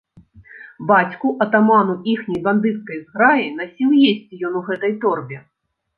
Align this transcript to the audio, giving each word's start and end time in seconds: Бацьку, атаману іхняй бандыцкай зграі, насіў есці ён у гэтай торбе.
Бацьку, 0.91 1.27
атаману 1.45 1.93
іхняй 2.13 2.41
бандыцкай 2.49 2.97
зграі, 3.05 3.45
насіў 3.61 3.89
есці 4.11 4.43
ён 4.51 4.61
у 4.63 4.67
гэтай 4.71 4.97
торбе. 5.05 5.37